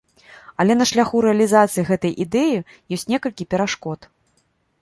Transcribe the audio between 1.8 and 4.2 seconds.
гэтай ідэі ёсць некалькі перашкод.